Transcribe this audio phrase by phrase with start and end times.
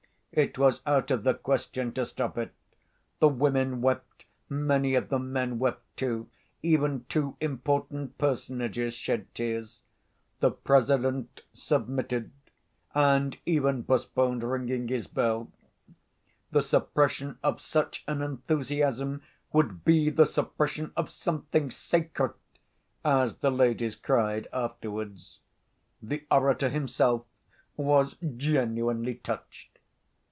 [0.33, 2.53] It was out of the question to stop it:
[3.19, 6.29] the women wept, many of the men wept too,
[6.63, 9.83] even two important personages shed tears.
[10.39, 12.31] The President submitted,
[12.95, 15.51] and even postponed ringing his bell.
[16.51, 22.35] The suppression of such an enthusiasm would be the suppression of something sacred,
[23.03, 25.39] as the ladies cried afterwards.
[26.01, 27.25] The orator himself
[27.75, 29.67] was genuinely touched.